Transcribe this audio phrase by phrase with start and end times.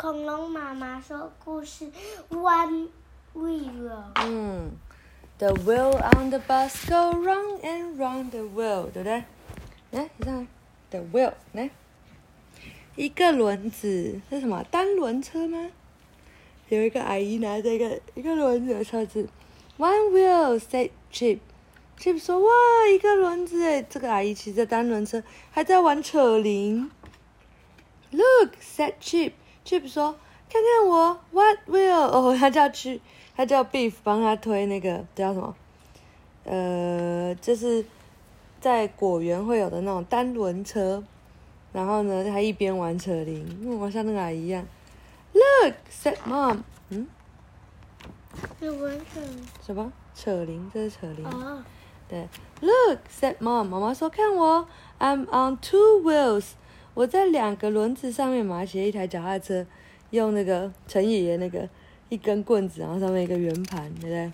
[0.00, 1.92] 恐龙妈妈说故事
[2.30, 2.88] ，One
[3.34, 4.02] wheel。
[4.14, 4.70] 嗯
[5.36, 9.24] ，The wheel on the bus go round and round the wheel，对不对？
[9.90, 10.48] 来，你看
[10.88, 11.68] ，The wheel，来，
[12.96, 14.64] 一个轮子，这是什么？
[14.70, 15.68] 单轮车吗？
[16.70, 19.28] 有一个阿姨拿着一个一个轮子的车子
[19.76, 21.40] ，One wheel，said Chip。
[21.98, 22.50] Chip 说：“哇，
[22.90, 26.90] 一个轮子诶！”这个阿姨骑着单轮车，还在玩扯铃。
[28.12, 29.32] Look，said Chip。
[29.70, 30.16] Chip 说
[30.50, 33.00] ：“看看我，What wheel？” 哦，他叫去，
[33.36, 35.54] 他叫 Beef 帮他推那个叫什么？
[36.42, 37.84] 呃，就是
[38.60, 41.04] 在果园会有的那种单轮车。
[41.72, 44.66] 然后呢，他一边玩扯铃，我像那个阿姨一样。
[45.32, 46.62] Look，said Mom。
[46.88, 47.06] 嗯？
[48.58, 49.20] 有玩扯
[49.64, 49.92] 什么？
[50.16, 50.68] 扯铃？
[50.74, 51.24] 这是扯铃。
[51.24, 51.62] 哦，
[52.08, 52.28] 对
[52.60, 53.62] ，Look，said Mom。
[53.62, 54.66] 妈妈说：“看我
[54.98, 56.54] ，I'm on two wheels。
[56.94, 59.64] 我在两个轮子上面嘛，骑一台脚踏车，
[60.10, 61.68] 用那个陈爷爷那个
[62.08, 64.32] 一根棍子，然后上面一个圆盘，对不对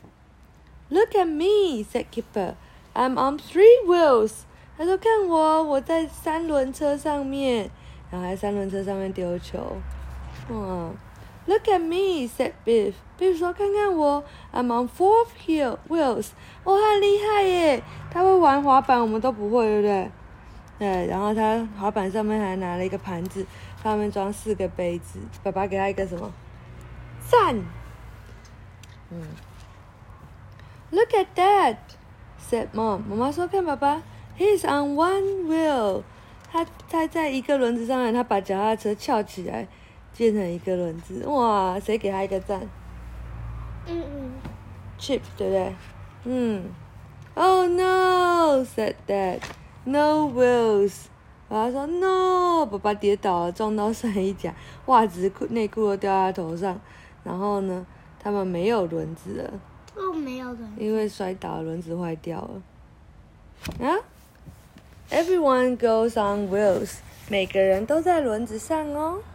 [0.89, 2.55] ？Look at me, said Keeper.
[2.95, 4.33] I'm on three wheels。
[4.79, 7.71] 他说：“看我，我在三轮车上面，
[8.11, 9.59] 然后还三轮车上面丢球。”
[10.51, 10.91] 哇
[11.47, 12.93] ！Look at me，said Biff。
[13.19, 16.29] Biff 说：“看看我，I'm on four heel wheels。
[16.65, 17.83] 我很厉害耶！
[18.11, 20.11] 他会玩滑板，我们都不会，对不对？
[20.79, 23.47] 对，然后他滑板上面还拿了一个盘子，
[23.83, 25.19] 上面装四个杯子。
[25.43, 26.31] 爸爸给他一个什么？
[27.29, 27.57] 赞。
[29.11, 29.23] 嗯。
[30.91, 33.01] Look at that，said mom。
[33.09, 34.03] 妈妈说：“看爸爸
[34.39, 36.03] ，He's on one wheel。
[36.53, 39.67] 他他在一个轮子上面，他把脚踏车翘起来，
[40.17, 41.27] 变成一个轮子。
[41.27, 41.81] 哇！
[41.81, 42.61] 谁给他一个赞
[43.87, 44.31] 嗯嗯
[44.99, 45.75] ，？Chip，对不对？
[46.25, 46.71] 嗯。
[47.35, 49.41] Oh no，said dad。
[49.87, 51.05] No wheels。
[51.49, 54.53] 爸爸说 No，爸爸跌倒了，撞到上一跤，
[54.87, 56.81] 袜子、裤、内裤都掉在他头上。
[57.23, 57.87] 然后呢，
[58.19, 59.53] 他们没有轮子了。
[59.95, 60.73] 哦，没有人。
[60.77, 63.87] 因为摔倒，轮子坏掉了。
[63.87, 63.95] 啊
[65.09, 66.97] ，Everyone goes on wheels，
[67.29, 69.21] 每个人都在轮子上哦。